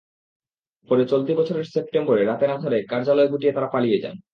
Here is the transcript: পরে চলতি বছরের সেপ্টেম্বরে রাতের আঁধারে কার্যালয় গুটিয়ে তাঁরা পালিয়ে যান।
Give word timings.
পরে 0.89 1.03
চলতি 1.05 1.31
বছরের 1.35 1.65
সেপ্টেম্বরে 1.65 2.21
রাতের 2.23 2.49
আঁধারে 2.49 2.79
কার্যালয় 2.83 3.29
গুটিয়ে 3.29 3.55
তাঁরা 3.55 3.69
পালিয়ে 3.73 4.01
যান। 4.03 4.15